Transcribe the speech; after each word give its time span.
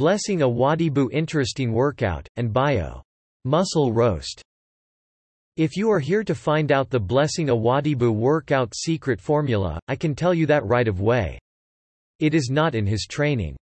Blessing 0.00 0.38
Awodibu 0.38 1.12
Interesting 1.12 1.74
Workout, 1.74 2.26
and 2.36 2.54
Bio. 2.54 3.02
Muscle 3.44 3.92
Roast. 3.92 4.40
If 5.58 5.76
you 5.76 5.90
are 5.90 6.00
here 6.00 6.24
to 6.24 6.34
find 6.34 6.72
out 6.72 6.88
the 6.88 6.98
Blessing 6.98 7.48
Awodibu 7.48 8.10
workout 8.10 8.74
secret 8.74 9.20
formula, 9.20 9.78
I 9.88 9.96
can 9.96 10.14
tell 10.14 10.32
you 10.32 10.46
that 10.46 10.64
right 10.64 10.88
of 10.88 11.02
way. 11.02 11.38
It 12.18 12.32
is 12.32 12.48
not 12.48 12.74
in 12.74 12.86
his 12.86 13.06
training. 13.06 13.56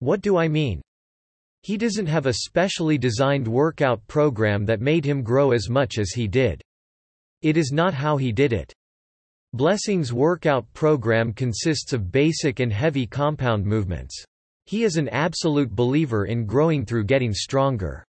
What 0.00 0.20
do 0.20 0.36
I 0.36 0.48
mean? 0.48 0.82
He 1.62 1.76
doesn't 1.76 2.06
have 2.06 2.26
a 2.26 2.32
specially 2.32 2.98
designed 2.98 3.46
workout 3.46 4.04
program 4.08 4.66
that 4.66 4.80
made 4.80 5.04
him 5.04 5.22
grow 5.22 5.52
as 5.52 5.70
much 5.70 5.98
as 5.98 6.10
he 6.10 6.26
did. 6.26 6.60
It 7.42 7.56
is 7.56 7.70
not 7.70 7.94
how 7.94 8.16
he 8.16 8.32
did 8.32 8.52
it. 8.52 8.72
Blessing's 9.52 10.12
workout 10.12 10.66
program 10.72 11.32
consists 11.32 11.92
of 11.92 12.10
basic 12.10 12.58
and 12.58 12.72
heavy 12.72 13.06
compound 13.06 13.64
movements. 13.64 14.24
He 14.70 14.84
is 14.84 14.98
an 14.98 15.08
absolute 15.08 15.74
believer 15.74 16.26
in 16.26 16.46
growing 16.46 16.86
through 16.86 17.02
getting 17.02 17.34
stronger. 17.34 18.04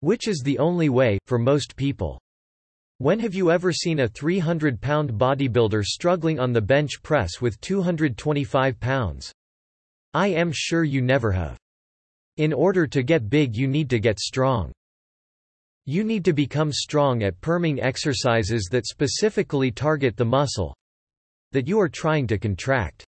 Which 0.00 0.26
is 0.26 0.42
the 0.44 0.58
only 0.58 0.88
way, 0.88 1.16
for 1.26 1.38
most 1.38 1.76
people. 1.76 2.20
When 2.98 3.20
have 3.20 3.36
you 3.36 3.52
ever 3.52 3.72
seen 3.72 4.00
a 4.00 4.08
300-pound 4.08 5.12
bodybuilder 5.12 5.84
struggling 5.84 6.40
on 6.40 6.52
the 6.52 6.60
bench 6.60 7.00
press 7.04 7.40
with 7.40 7.60
225 7.60 8.80
pounds? 8.80 9.32
I 10.12 10.26
am 10.26 10.50
sure 10.52 10.82
you 10.82 11.02
never 11.02 11.30
have. 11.30 11.56
In 12.36 12.52
order 12.52 12.88
to 12.88 13.04
get 13.04 13.30
big 13.30 13.56
you 13.56 13.68
need 13.68 13.88
to 13.90 14.00
get 14.00 14.18
strong. 14.18 14.72
You 15.84 16.02
need 16.02 16.24
to 16.24 16.32
become 16.32 16.72
strong 16.72 17.22
at 17.22 17.40
perming 17.40 17.80
exercises 17.80 18.66
that 18.72 18.88
specifically 18.88 19.70
target 19.70 20.16
the 20.16 20.24
muscle 20.24 20.74
that 21.52 21.68
you 21.68 21.78
are 21.78 21.88
trying 21.88 22.26
to 22.26 22.38
contract. 22.38 23.04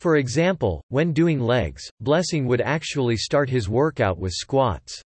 For 0.00 0.16
example, 0.16 0.82
when 0.88 1.12
doing 1.12 1.38
legs, 1.38 1.82
Blessing 2.00 2.46
would 2.46 2.62
actually 2.62 3.18
start 3.18 3.50
his 3.50 3.68
workout 3.68 4.18
with 4.18 4.32
squats. 4.32 5.02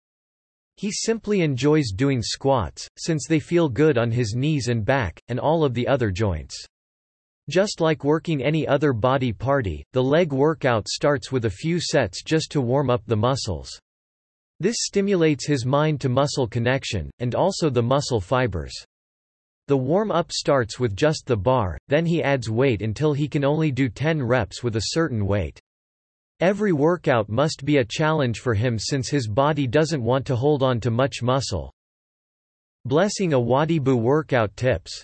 He 0.77 0.93
simply 0.93 1.41
enjoys 1.41 1.91
doing 1.91 2.23
squats, 2.23 2.89
since 2.97 3.27
they 3.29 3.41
feel 3.41 3.69
good 3.69 3.99
on 3.99 4.13
his 4.13 4.35
knees 4.37 4.69
and 4.69 4.85
back, 4.85 5.21
and 5.29 5.41
all 5.41 5.65
of 5.65 5.75
the 5.75 5.89
other 5.89 6.13
joints. 6.13 6.65
Just 7.51 7.81
like 7.81 8.05
working 8.05 8.41
any 8.41 8.67
other 8.69 8.93
body 8.93 9.33
party, 9.33 9.85
the 9.93 10.03
leg 10.03 10.33
workout 10.33 10.89
starts 10.89 11.33
with 11.33 11.45
a 11.45 11.51
few 11.51 11.81
sets 11.81 12.23
just 12.23 12.53
to 12.53 12.61
warm 12.61 12.89
up 12.89 13.03
the 13.07 13.17
muscles. 13.17 13.69
This 14.61 14.77
stimulates 14.79 15.47
his 15.47 15.67
mind-to-muscle 15.67 16.47
connection, 16.47 17.11
and 17.19 17.35
also 17.35 17.69
the 17.69 17.83
muscle 17.83 18.21
fibers. 18.21 18.75
The 19.67 19.77
warm-up 19.77 20.31
starts 20.31 20.79
with 20.79 20.95
just 20.95 21.25
the 21.27 21.37
bar, 21.37 21.79
then 21.89 22.05
he 22.05 22.23
adds 22.23 22.51
weight 22.51 22.83
until 22.83 23.15
he 23.15 23.29
can 23.29 23.45
only 23.45 23.71
do 23.71 23.89
10 23.89 24.23
reps 24.23 24.63
with 24.63 24.77
a 24.77 24.91
certain 24.93 25.27
weight. 25.27 25.59
Every 26.41 26.73
workout 26.73 27.29
must 27.29 27.65
be 27.65 27.79
a 27.79 27.85
challenge 27.85 28.41
for 28.41 28.53
him 28.55 28.79
since 28.79 29.09
his 29.09 29.27
body 29.27 29.67
doesn't 29.67 30.03
want 30.03 30.27
to 30.27 30.37
hold 30.37 30.63
on 30.63 30.81
to 30.81 30.91
much 30.91 31.23
muscle. 31.23 31.73
Blessing 32.85 33.31
Awodibu 33.31 33.99
workout 33.99 34.55
tips 34.57 35.03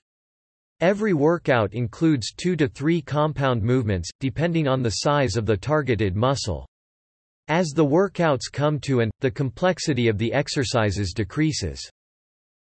Every 0.80 1.14
workout 1.14 1.72
includes 1.72 2.32
two 2.36 2.56
to 2.56 2.68
three 2.68 3.00
compound 3.00 3.62
movements, 3.62 4.10
depending 4.20 4.68
on 4.68 4.82
the 4.82 4.90
size 4.90 5.36
of 5.36 5.46
the 5.46 5.56
targeted 5.56 6.16
muscle. 6.16 6.66
As 7.48 7.68
the 7.68 7.84
workouts 7.84 8.50
come 8.52 8.78
to 8.80 9.00
and, 9.00 9.10
the 9.20 9.30
complexity 9.30 10.08
of 10.08 10.18
the 10.18 10.32
exercises 10.32 11.12
decreases. 11.14 11.80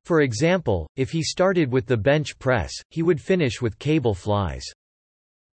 For 0.05 0.21
example, 0.21 0.87
if 0.95 1.11
he 1.11 1.23
started 1.23 1.71
with 1.71 1.85
the 1.85 1.97
bench 1.97 2.37
press, 2.39 2.71
he 2.89 3.03
would 3.03 3.21
finish 3.21 3.61
with 3.61 3.79
cable 3.79 4.13
flies. 4.13 4.65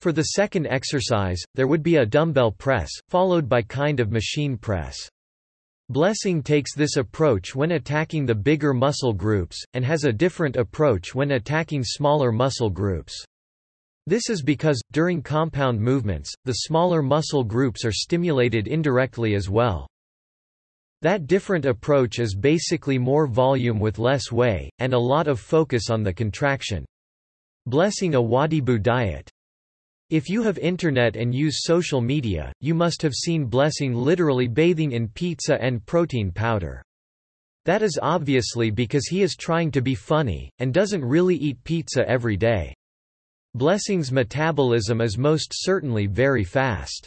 For 0.02 0.12
the 0.12 0.24
second 0.24 0.66
exercise, 0.68 1.42
there 1.56 1.68
would 1.68 1.84
be 1.84 1.98
a 1.98 2.06
dumbbell 2.06 2.52
press, 2.52 2.90
followed 3.10 3.50
by 3.50 3.62
kind 3.62 4.00
of 4.00 4.12
machine 4.12 4.58
press. 4.58 4.96
Blessing 5.90 6.42
takes 6.44 6.76
this 6.76 6.98
approach 6.98 7.56
when 7.56 7.72
attacking 7.72 8.26
the 8.26 8.36
bigger 8.36 8.74
muscle 8.74 9.12
groups, 9.12 9.62
and 9.74 9.84
has 9.84 10.04
a 10.04 10.14
different 10.14 10.56
approach 10.56 11.14
when 11.16 11.32
attacking 11.32 11.84
smaller 11.84 12.32
muscle 12.32 12.70
groups. 12.70 13.26
This 14.06 14.30
is 14.30 14.42
because, 14.42 14.80
during 14.92 15.22
compound 15.22 15.82
movements, 15.82 16.32
the 16.46 16.54
smaller 16.54 17.02
muscle 17.02 17.44
groups 17.44 17.84
are 17.84 17.92
stimulated 17.92 18.68
indirectly 18.68 19.36
as 19.36 19.50
well. 19.50 19.89
That 21.02 21.28
different 21.28 21.66
approach 21.66 22.20
is 22.20 22.36
basically 22.36 22.98
more 22.98 23.28
volume 23.28 23.80
with 23.80 24.00
less 24.00 24.32
way, 24.32 24.70
and 24.80 24.94
a 24.94 25.00
lot 25.00 25.28
of 25.28 25.40
focus 25.40 25.90
on 25.90 26.04
the 26.04 26.14
contraction. 26.14 26.86
Blessing 27.66 28.14
Awodibu 28.14 28.82
diet 28.82 29.30
if 30.10 30.28
you 30.28 30.42
have 30.42 30.58
internet 30.58 31.16
and 31.16 31.36
use 31.36 31.62
social 31.62 32.02
media, 32.02 32.52
you 32.62 32.74
must 32.74 33.00
have 33.04 33.14
seen 33.14 33.46
Blessing 33.46 33.94
literally 33.94 34.48
bathing 34.48 34.94
in 34.94 35.08
pizza 35.08 35.62
and 35.62 35.86
protein 35.86 36.32
powder. 36.32 36.82
That 37.66 37.84
is 37.84 38.00
obviously 38.02 38.72
because 38.72 39.06
he 39.06 39.22
is 39.22 39.36
trying 39.36 39.70
to 39.70 39.82
be 39.82 39.94
funny, 39.94 40.50
and 40.58 40.74
doesn't 40.74 41.06
really 41.06 41.36
eat 41.36 41.64
pizza 41.64 42.10
every 42.10 42.38
day. 42.38 42.74
Blessing's 43.54 44.12
metabolism 44.12 45.00
is 45.00 45.20
most 45.20 45.52
certainly 45.54 46.08
very 46.08 46.44
fast. 46.44 47.06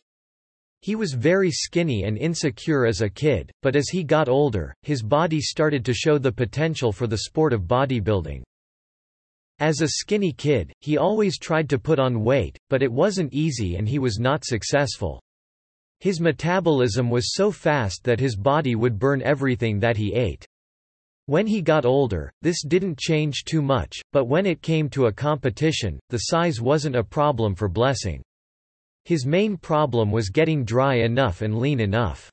He 0.82 0.96
was 0.96 1.14
very 1.14 1.50
skinny 1.50 2.02
and 2.02 2.18
insecure 2.18 2.86
as 2.86 3.00
a 3.00 3.08
kid, 3.08 3.52
but 3.62 3.76
as 3.76 3.88
he 3.88 4.02
got 4.02 4.28
older, 4.28 4.74
his 4.82 5.00
body 5.00 5.40
started 5.40 5.84
to 5.84 5.94
show 5.94 6.18
the 6.18 6.32
potential 6.32 6.92
for 6.92 7.06
the 7.06 7.18
sport 7.18 7.52
of 7.52 7.62
bodybuilding. 7.62 8.42
As 9.60 9.80
a 9.80 9.88
skinny 9.88 10.32
kid, 10.32 10.72
he 10.80 10.98
always 10.98 11.38
tried 11.38 11.70
to 11.70 11.78
put 11.78 12.00
on 12.00 12.24
weight, 12.24 12.58
but 12.68 12.82
it 12.82 12.90
wasn't 12.90 13.32
easy 13.32 13.76
and 13.76 13.88
he 13.88 14.00
was 14.00 14.18
not 14.18 14.44
successful. 14.44 15.22
His 16.00 16.20
metabolism 16.20 17.10
was 17.10 17.32
so 17.32 17.52
fast 17.52 18.02
that 18.02 18.18
his 18.18 18.34
body 18.34 18.74
would 18.74 18.98
burn 18.98 19.22
everything 19.22 19.78
that 19.78 19.96
he 19.96 20.14
ate. 20.14 20.44
When 21.26 21.46
he 21.46 21.62
got 21.62 21.86
older, 21.86 22.32
this 22.42 22.64
didn't 22.64 22.98
change 22.98 23.44
too 23.44 23.62
much, 23.62 24.00
but 24.12 24.24
when 24.24 24.46
it 24.46 24.62
came 24.62 24.88
to 24.90 25.06
a 25.06 25.12
competition, 25.12 26.00
the 26.08 26.24
size 26.24 26.60
wasn't 26.60 26.96
a 26.96 27.04
problem 27.04 27.54
for 27.54 27.68
Blessing. 27.68 28.20
His 29.04 29.26
main 29.26 29.56
problem 29.56 30.10
was 30.10 30.30
getting 30.30 30.64
dry 30.64 30.96
enough 30.96 31.42
and 31.42 31.58
lean 31.58 31.80
enough. 31.80 32.30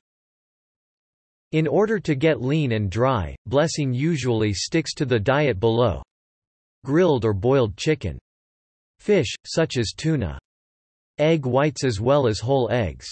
In 1.52 1.66
order 1.66 1.98
to 1.98 2.14
get 2.14 2.40
lean 2.40 2.72
and 2.72 2.90
dry, 2.90 3.34
Blessing 3.46 3.92
usually 3.92 4.52
sticks 4.52 4.94
to 4.94 5.04
the 5.04 5.18
diet 5.18 5.58
below, 5.58 6.02
grilled 6.84 7.24
or 7.24 7.32
boiled 7.32 7.76
chicken. 7.76 8.18
Fish, 9.00 9.34
such 9.44 9.76
as 9.76 9.92
tuna. 9.96 10.38
Egg 11.18 11.44
whites 11.44 11.84
as 11.84 12.00
well 12.00 12.26
as 12.26 12.38
whole 12.38 12.70
eggs. 12.70 13.06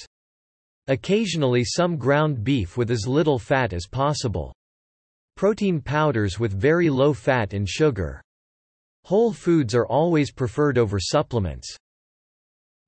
Occasionally 0.86 1.64
some 1.64 1.96
ground 1.96 2.44
beef 2.44 2.76
with 2.76 2.90
as 2.90 3.06
little 3.06 3.38
fat 3.38 3.72
as 3.72 3.86
possible. 3.86 4.54
Protein 5.36 5.80
powders 5.80 6.38
with 6.38 6.58
very 6.58 6.88
low 6.88 7.12
fat 7.12 7.52
and 7.52 7.68
sugar. 7.68 8.22
Whole 9.04 9.32
foods 9.32 9.74
are 9.74 9.86
always 9.86 10.32
preferred 10.32 10.78
over 10.78 10.98
supplements. 10.98 11.76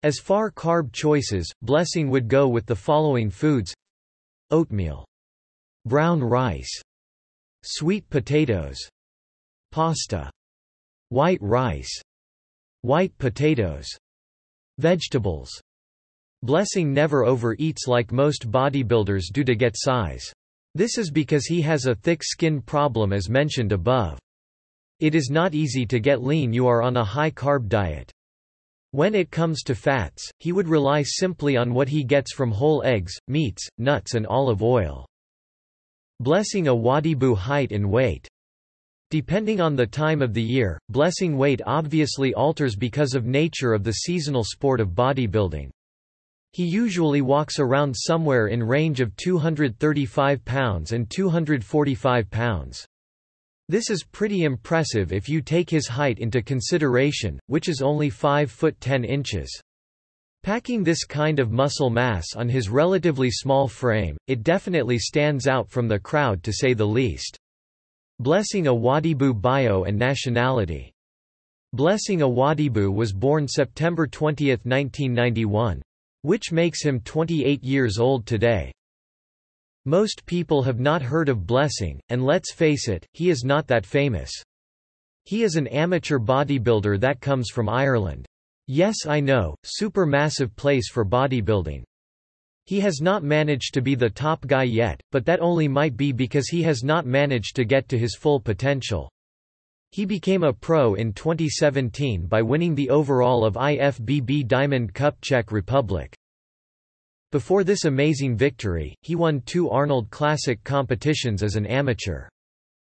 As 0.03 0.19
far 0.19 0.51
carb 0.51 0.93
choices, 0.93 1.53
Blessing 1.61 2.09
would 2.09 2.27
go 2.27 2.49
with 2.49 2.65
the 2.65 2.75
following 2.75 3.29
foods 3.29 3.75
Oatmeal. 4.51 5.05
Brown 5.85 6.23
rice. 6.23 6.83
Sweet 7.63 8.09
potatoes. 8.09 8.79
Pasta. 9.71 10.31
White 11.11 11.43
rice. 11.43 12.01
White 12.81 13.17
potatoes. 13.19 13.87
Vegetables. 14.79 15.51
Blessing 16.43 16.95
never 16.95 17.25
overeats 17.27 17.87
like 17.87 18.11
most 18.11 18.51
bodybuilders 18.51 19.25
do 19.31 19.45
to 19.45 19.55
get 19.55 19.75
size. 19.77 20.33
This 20.75 20.97
is 20.97 21.11
because 21.11 21.45
he 21.45 21.61
has 21.61 21.85
a 21.85 21.95
thick 21.95 22.23
skin 22.25 22.63
problem 22.63 23.13
as 23.13 23.29
mentioned 23.29 23.73
above. 23.73 24.19
It 25.01 25.15
is 25.15 25.29
not 25.31 25.55
easy 25.55 25.85
to 25.87 26.01
get 26.01 26.23
lean 26.23 26.53
you 26.53 26.67
are 26.67 26.83
on 26.83 26.97
a 26.97 27.05
high-carb 27.05 27.69
diet. 27.69 28.10
When 28.93 29.15
it 29.15 29.31
comes 29.31 29.63
to 29.65 29.75
fats, 29.75 30.29
he 30.39 30.53
would 30.53 30.69
rely 30.69 31.03
simply 31.03 31.57
on 31.57 31.73
what 31.75 31.89
he 31.89 32.03
gets 32.03 32.33
from 32.33 32.51
whole 32.51 32.83
eggs, 32.85 33.13
meats, 33.29 33.69
nuts 33.79 34.15
and 34.15 34.27
olive 34.27 34.63
oil. 34.63 35.07
Blessing 36.19 36.65
Awodibu 36.67 37.37
height 37.37 37.73
and 37.73 37.91
weight 37.91 38.29
Depending 39.11 39.61
on 39.61 39.75
the 39.75 39.87
time 39.87 40.23
of 40.23 40.35
the 40.35 40.43
year, 40.43 40.79
blessing 40.89 41.37
weight 41.37 41.61
obviously 41.67 42.33
alters 42.35 42.77
because 42.77 43.15
of 43.15 43.27
nature 43.27 43.73
of 43.73 43.83
the 43.83 43.93
seasonal 43.93 44.45
sport 44.45 44.81
of 44.81 44.91
bodybuilding. 44.91 45.71
He 46.53 46.65
usually 46.65 47.21
walks 47.21 47.59
around 47.59 47.95
somewhere 47.95 48.47
in 48.47 48.63
range 48.63 49.01
of 49.01 49.15
235 49.17 50.45
pounds 50.45 50.93
and 50.93 51.11
245 51.11 52.31
pounds. 52.31 52.87
This 53.71 53.89
is 53.89 54.03
pretty 54.03 54.43
impressive 54.43 55.13
if 55.13 55.29
you 55.29 55.41
take 55.41 55.71
his 55.71 55.87
height 55.87 56.19
into 56.19 56.43
consideration, 56.43 57.39
which 57.47 57.69
is 57.69 57.83
only 57.83 58.11
5 58.11 58.51
foot 58.51 58.81
10 58.81 59.05
inches. 59.05 59.49
Packing 60.43 60.83
this 60.83 61.05
kind 61.05 61.39
of 61.39 61.53
muscle 61.53 61.89
mass 61.89 62.35
on 62.35 62.49
his 62.49 62.69
relatively 62.69 63.31
small 63.31 63.69
frame, 63.69 64.17
it 64.27 64.43
definitely 64.43 64.99
stands 64.99 65.47
out 65.47 65.71
from 65.71 65.87
the 65.87 66.01
crowd 66.01 66.43
to 66.43 66.53
say 66.53 66.75
the 66.75 66.85
least. 66.85 67.39
Blessing 68.19 68.65
Awodibu 68.65 69.41
bio 69.41 69.85
and 69.85 69.97
nationality. 69.97 70.91
Blessing 71.73 72.23
Awodibu 72.23 72.93
was 72.93 73.13
born 73.13 73.47
September 73.47 74.09
20, 74.09 74.49
1991. 74.49 75.81
Which 76.23 76.51
makes 76.51 76.83
him 76.83 76.99
28 77.03 77.63
years 77.63 77.99
old 77.99 78.27
today. 78.27 78.73
Most 79.87 80.27
people 80.27 80.63
have 80.63 80.79
not 80.79 81.01
heard 81.01 81.29
of 81.29 81.47
Blessing, 81.47 82.01
and 82.11 82.23
let's 82.23 82.53
face 82.53 82.87
it, 82.87 83.07
he 83.13 83.31
is 83.31 83.45
not 83.45 83.67
that 83.69 83.87
famous. 83.87 84.31
He 85.25 85.43
is 85.43 85.57
an 85.57 85.67
amateur 85.69 86.19
bodybuilder 86.19 87.01
that 87.01 87.21
comes 87.21 87.49
from 87.49 87.69
Ireland. 87.69 88.27
Yes 88.67 89.07
I 89.07 89.21
know, 89.21 89.55
super 89.65 90.05
massive 90.05 90.55
place 90.55 90.91
for 90.91 91.05
bodybuilding. 91.05 91.85
He 92.67 92.81
has 92.81 93.01
not 93.01 93.25
managed 93.25 93.75
to 93.75 93.81
be 93.81 93.95
the 93.95 94.11
top 94.11 94.47
guy 94.47 94.65
yet, 94.65 95.01
but 95.13 95.25
that 95.25 95.41
only 95.41 95.67
might 95.67 95.97
be 95.97 96.13
because 96.13 96.49
he 96.49 96.63
has 96.63 96.85
not 96.85 97.07
managed 97.07 97.57
to 97.57 97.65
get 97.65 97.89
to 97.89 97.99
his 97.99 98.15
full 98.15 98.39
potential. 98.39 99.11
He 99.93 100.05
became 100.05 100.45
a 100.45 100.53
pro 100.53 100.95
in 100.95 101.13
2017 101.13 102.27
by 102.27 102.43
winning 102.43 102.75
the 102.75 102.91
overall 102.91 103.45
of 103.45 103.55
IFBB 103.55 104.47
Diamond 104.47 104.95
Cup 104.95 105.21
Czech 105.21 105.51
Republic. 105.51 106.15
Before 107.33 107.63
this 107.63 107.85
amazing 107.85 108.37
victory, 108.37 108.97
he 109.03 109.15
won 109.15 109.41
two 109.43 109.71
Arnold 109.71 110.11
Classic 110.11 110.63
competitions 110.65 111.45
as 111.45 111.55
an 111.55 111.65
amateur. 111.65 112.29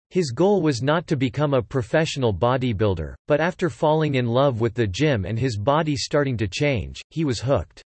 His 0.10 0.32
goal 0.32 0.62
was 0.62 0.82
not 0.82 1.06
to 1.08 1.18
become 1.18 1.54
a 1.54 1.62
professional 1.62 2.34
bodybuilder, 2.34 3.14
but 3.28 3.42
after 3.42 3.70
falling 3.70 4.16
in 4.16 4.28
love 4.28 4.62
with 4.62 4.74
the 4.74 4.88
gym 4.88 5.26
and 5.26 5.38
his 5.38 5.58
body 5.58 5.98
starting 5.98 6.38
to 6.38 6.48
change, 6.48 7.02
he 7.10 7.26
was 7.26 7.42
hooked. 7.42 7.82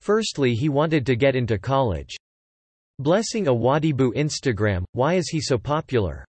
Firstly 0.00 0.54
he 0.54 0.70
wanted 0.70 1.04
to 1.04 1.16
get 1.16 1.36
into 1.36 1.58
college. 1.58 2.16
Blessing 2.98 3.44
Awodibu 3.44 4.14
Instagram, 4.14 4.84
why 4.92 5.14
is 5.14 5.28
he 5.28 5.40
so 5.40 5.58
popular? 5.58 6.24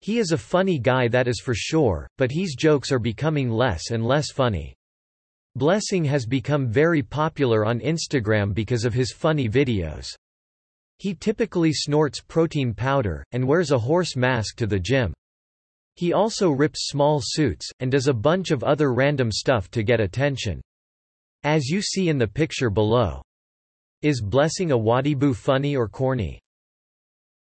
He 0.00 0.18
is 0.18 0.30
a 0.30 0.38
funny 0.38 0.78
guy 0.78 1.08
that 1.08 1.26
is 1.26 1.40
for 1.40 1.54
sure, 1.54 2.08
but 2.16 2.30
his 2.30 2.54
jokes 2.56 2.92
are 2.92 3.00
becoming 3.00 3.50
less 3.50 3.90
and 3.90 4.06
less 4.06 4.30
funny. 4.30 4.74
Blessing 5.54 6.04
has 6.06 6.24
become 6.24 6.68
very 6.68 7.02
popular 7.02 7.66
on 7.66 7.80
Instagram 7.80 8.54
because 8.54 8.86
of 8.86 8.94
his 8.94 9.12
funny 9.12 9.48
videos. 9.48 10.06
He 10.98 11.14
typically 11.14 11.72
snorts 11.72 12.20
protein 12.20 12.72
powder, 12.72 13.22
and 13.32 13.46
wears 13.46 13.70
a 13.70 13.78
horse 13.78 14.16
mask 14.16 14.56
to 14.56 14.66
the 14.66 14.78
gym. 14.78 15.12
He 15.96 16.14
also 16.14 16.50
rips 16.50 16.86
small 16.88 17.20
suits, 17.22 17.70
and 17.80 17.90
does 17.90 18.08
a 18.08 18.14
bunch 18.14 18.50
of 18.50 18.64
other 18.64 18.94
random 18.94 19.30
stuff 19.30 19.70
to 19.72 19.82
get 19.82 20.00
attention. 20.00 20.62
As 21.44 21.66
you 21.66 21.82
see 21.82 22.08
in 22.08 22.16
the 22.16 22.26
picture 22.26 22.70
below. 22.70 23.20
Is 24.00 24.22
Blessing 24.22 24.70
Awodibu 24.70 25.36
funny 25.36 25.76
or 25.76 25.86
corny? 25.86 26.40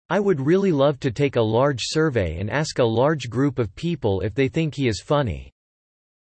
I 0.09 0.19
would 0.19 0.41
really 0.41 0.71
love 0.71 0.99
to 1.01 1.11
take 1.11 1.35
a 1.35 1.41
large 1.41 1.81
survey 1.83 2.39
and 2.39 2.49
ask 2.49 2.79
a 2.79 2.83
large 2.83 3.29
group 3.29 3.59
of 3.59 3.75
people 3.75 4.21
if 4.21 4.33
they 4.33 4.47
think 4.47 4.73
he 4.73 4.87
is 4.87 5.03
funny. 5.05 5.51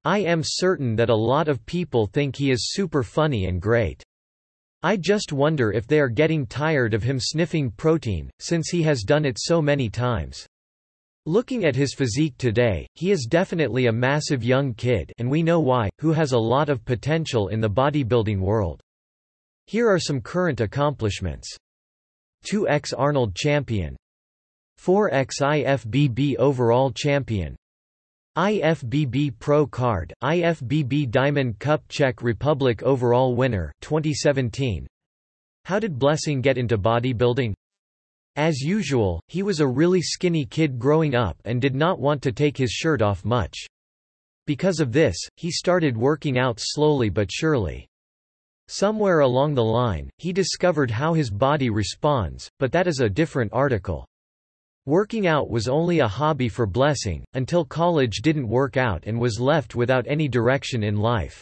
I 0.05 0.19
am 0.19 0.43
certain 0.45 0.97
that 0.97 1.11
a 1.11 1.15
lot 1.15 1.49
of 1.49 1.65
people 1.65 2.07
think 2.07 2.37
he 2.37 2.51
is 2.51 2.73
super 2.73 3.03
funny 3.03 3.47
and 3.47 3.63
great. 3.63 4.03
I 4.83 4.97
just 4.97 5.33
wonder 5.33 5.71
if 5.71 5.87
they 5.87 6.01
are 6.01 6.09
getting 6.09 6.45
tired 6.45 6.93
of 6.93 7.05
him 7.05 7.21
sniffing 7.21 7.71
protein, 7.71 8.29
since 8.41 8.69
he 8.71 8.83
has 8.83 9.05
done 9.05 9.25
it 9.25 9.39
so 9.39 9.63
many 9.63 9.89
times. 9.89 10.45
Looking 11.25 11.65
at 11.65 11.77
his 11.77 11.95
physique 11.95 12.37
today, 12.37 12.89
he 12.95 13.13
is 13.13 13.29
definitely 13.31 13.87
a 13.87 13.93
massive 13.93 14.43
young 14.43 14.75
kid 14.75 15.13
and 15.19 15.31
we 15.31 15.41
know 15.41 15.61
why, 15.61 15.89
who 16.01 16.11
has 16.13 16.33
a 16.33 16.39
lot 16.39 16.69
of 16.69 16.85
potential 16.85 17.47
in 17.49 17.61
the 17.61 17.71
bodybuilding 17.71 18.41
world. 18.41 18.81
Here 19.67 19.89
are 19.89 20.01
some 20.01 20.21
current 20.21 20.61
accomplishments. 20.61 21.49
2x 22.45 22.93
Arnold 22.99 23.37
champion 23.37 23.97
4x 24.81 25.41
IFBB 25.41 26.37
overall 26.39 26.91
champion 26.91 27.55
IFBB 28.39 29.39
Pro 29.39 29.67
Card, 29.67 30.15
IFBB 30.25 31.11
Diamond 31.11 31.59
Cup 31.59 31.87
Czech 31.89 32.23
Republic 32.23 32.83
overall 32.83 33.37
winner 33.37 33.71
2017. 33.83 34.87
How 35.67 35.79
did 35.79 35.99
Blessing 35.99 36.41
get 36.41 36.57
into 36.57 36.79
bodybuilding? 36.79 37.53
As 38.37 38.61
usual, 38.61 39.21
he 39.29 39.43
was 39.43 39.61
a 39.61 39.67
really 39.67 40.01
skinny 40.01 40.47
kid 40.47 40.79
growing 40.79 41.15
up 41.15 41.37
and 41.45 41.61
did 41.61 41.75
not 41.75 42.01
want 42.01 42.23
to 42.23 42.33
take 42.33 42.57
his 42.57 42.71
shirt 42.71 43.03
off 43.03 43.23
much. 43.23 43.67
Because 44.47 44.81
of 44.81 44.93
this, 44.93 45.17
he 45.37 45.51
started 45.51 45.95
working 45.95 46.39
out 46.39 46.57
slowly 46.59 47.11
but 47.11 47.31
surely. 47.31 47.87
Somewhere 48.67 49.21
along 49.21 49.53
the 49.53 49.63
line, 49.63 50.09
he 50.17 50.33
discovered 50.33 50.91
how 50.91 51.13
his 51.13 51.29
body 51.29 51.69
responds, 51.69 52.49
but 52.59 52.73
that 52.73 52.87
is 52.87 53.01
a 53.01 53.11
different 53.11 53.53
article. 53.53 54.07
Working 54.87 55.29
out 55.29 55.49
was 55.49 55.69
only 55.69 56.01
a 56.01 56.09
hobby 56.09 56.49
for 56.49 56.67
Blessing, 56.67 57.25
until 57.35 57.65
college 57.65 58.17
didn't 58.17 58.49
work 58.49 58.77
out 58.77 59.05
and 59.07 59.21
was 59.21 59.39
left 59.39 59.77
without 59.77 60.05
any 60.09 60.27
direction 60.27 60.83
in 60.83 60.97
life. 60.97 61.41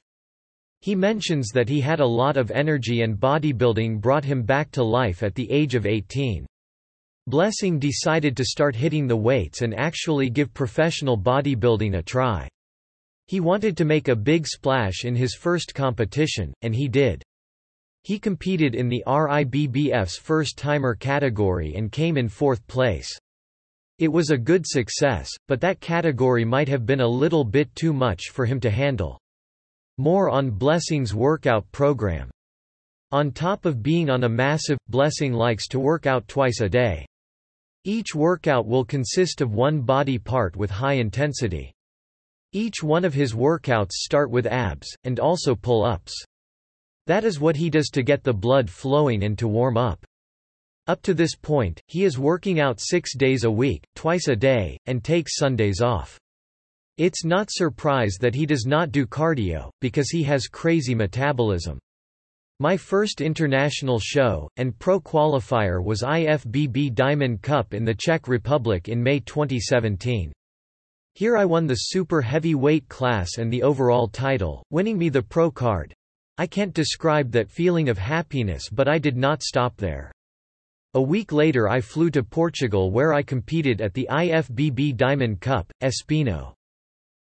He 0.82 0.94
mentions 0.94 1.48
that 1.54 1.70
he 1.70 1.80
had 1.80 2.00
a 2.00 2.06
lot 2.06 2.36
of 2.36 2.50
energy 2.50 3.00
and 3.00 3.18
bodybuilding 3.18 3.98
brought 3.98 4.26
him 4.26 4.42
back 4.42 4.70
to 4.72 4.84
life 4.84 5.22
at 5.22 5.34
the 5.34 5.50
age 5.50 5.74
of 5.74 5.86
18. 5.86 6.44
Blessing 7.28 7.78
decided 7.78 8.36
to 8.36 8.44
start 8.44 8.76
hitting 8.76 9.06
the 9.06 9.16
weights 9.16 9.62
and 9.62 9.74
actually 9.74 10.28
give 10.28 10.52
professional 10.52 11.16
bodybuilding 11.16 11.96
a 11.96 12.02
try. 12.02 12.46
He 13.26 13.40
wanted 13.40 13.74
to 13.78 13.86
make 13.86 14.08
a 14.08 14.16
big 14.16 14.46
splash 14.46 15.06
in 15.06 15.16
his 15.16 15.34
first 15.34 15.74
competition, 15.74 16.52
and 16.60 16.74
he 16.74 16.88
did. 16.88 17.22
He 18.02 18.18
competed 18.18 18.74
in 18.74 18.90
the 18.90 19.02
RIBBF's 19.06 20.18
first-timer 20.18 20.94
category 20.94 21.74
and 21.74 21.90
came 21.90 22.18
in 22.18 22.28
fourth 22.28 22.66
place. 22.66 23.18
It 24.00 24.10
was 24.10 24.30
a 24.30 24.38
good 24.38 24.66
success, 24.66 25.28
but 25.46 25.60
that 25.60 25.80
category 25.80 26.42
might 26.42 26.68
have 26.68 26.86
been 26.86 27.02
a 27.02 27.06
little 27.06 27.44
bit 27.44 27.74
too 27.74 27.92
much 27.92 28.30
for 28.30 28.46
him 28.46 28.58
to 28.60 28.70
handle. 28.70 29.20
More 29.98 30.30
on 30.30 30.52
Blessing's 30.52 31.14
workout 31.14 31.70
program. 31.70 32.30
On 33.12 33.30
top 33.30 33.66
of 33.66 33.82
being 33.82 34.08
on 34.08 34.24
a 34.24 34.28
massive, 34.28 34.78
Blessing 34.88 35.34
likes 35.34 35.68
to 35.68 35.78
work 35.78 36.06
out 36.06 36.26
twice 36.28 36.62
a 36.62 36.68
day. 36.70 37.04
Each 37.84 38.14
workout 38.14 38.66
will 38.66 38.86
consist 38.86 39.42
of 39.42 39.52
one 39.52 39.82
body 39.82 40.16
part 40.16 40.56
with 40.56 40.70
high 40.70 40.94
intensity. 40.94 41.70
Each 42.52 42.82
one 42.82 43.04
of 43.04 43.12
his 43.12 43.34
workouts 43.34 43.92
start 43.92 44.30
with 44.30 44.46
abs, 44.46 44.88
and 45.04 45.20
also 45.20 45.54
pull-ups. 45.54 46.24
That 47.06 47.24
is 47.24 47.38
what 47.38 47.56
he 47.56 47.68
does 47.68 47.90
to 47.90 48.02
get 48.02 48.24
the 48.24 48.32
blood 48.32 48.70
flowing 48.70 49.24
and 49.24 49.36
to 49.38 49.46
warm 49.46 49.76
up. 49.76 50.02
Up 50.86 51.02
to 51.02 51.14
this 51.14 51.36
point, 51.36 51.80
he 51.86 52.04
is 52.04 52.18
working 52.18 52.60
out 52.60 52.80
six 52.80 53.14
days 53.14 53.44
a 53.44 53.50
week, 53.50 53.84
twice 53.94 54.28
a 54.28 54.36
day, 54.36 54.78
and 54.86 55.04
takes 55.04 55.36
Sundays 55.36 55.80
off. 55.80 56.18
It's 56.96 57.24
not 57.24 57.48
surprise 57.50 58.16
that 58.20 58.34
he 58.34 58.44
does 58.44 58.66
not 58.66 58.90
do 58.90 59.06
cardio, 59.06 59.70
because 59.80 60.10
he 60.10 60.22
has 60.24 60.48
crazy 60.48 60.94
metabolism. 60.94 61.78
My 62.58 62.76
first 62.76 63.22
international 63.22 63.98
show, 63.98 64.50
and 64.58 64.78
pro 64.78 65.00
qualifier 65.00 65.82
was 65.82 66.02
IFBB 66.02 66.94
Diamond 66.94 67.40
Cup 67.40 67.72
in 67.72 67.84
the 67.84 67.94
Czech 67.94 68.28
Republic 68.28 68.88
in 68.88 69.02
May 69.02 69.20
2017. 69.20 70.30
Here 71.14 71.36
I 71.36 71.44
won 71.46 71.66
the 71.66 71.74
super 71.74 72.20
heavyweight 72.20 72.88
class 72.88 73.38
and 73.38 73.50
the 73.50 73.62
overall 73.62 74.08
title, 74.08 74.62
winning 74.70 74.98
me 74.98 75.08
the 75.08 75.22
pro 75.22 75.50
card. 75.50 75.94
I 76.36 76.46
can't 76.46 76.74
describe 76.74 77.32
that 77.32 77.50
feeling 77.50 77.88
of 77.88 77.96
happiness 77.96 78.68
but 78.70 78.88
I 78.88 78.98
did 78.98 79.16
not 79.16 79.42
stop 79.42 79.76
there. 79.76 80.12
A 80.94 81.00
week 81.00 81.30
later 81.30 81.68
I 81.68 81.80
flew 81.80 82.10
to 82.10 82.24
Portugal 82.24 82.90
where 82.90 83.12
I 83.12 83.22
competed 83.22 83.80
at 83.80 83.94
the 83.94 84.08
IFBB 84.10 84.96
Diamond 84.96 85.40
Cup, 85.40 85.70
Espinho. 85.80 86.54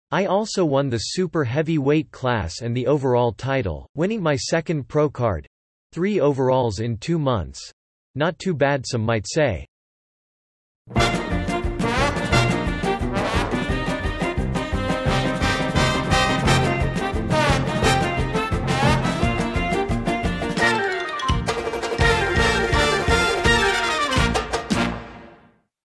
I 0.09 0.25
also 0.25 0.63
won 0.63 0.89
the 0.89 0.97
super 0.97 1.43
heavyweight 1.43 2.09
class 2.11 2.61
and 2.61 2.75
the 2.75 2.87
overall 2.87 3.33
title, 3.33 3.85
winning 3.93 4.23
my 4.23 4.37
second 4.37 4.87
pro 4.87 5.09
card. 5.09 5.45
Three 5.91 6.21
overalls 6.21 6.79
in 6.79 6.95
two 6.95 7.19
months. 7.19 7.59
Not 8.15 8.39
too 8.39 8.53
bad 8.53 8.85
some 8.87 9.01
might 9.01 9.25
say. 9.27 9.67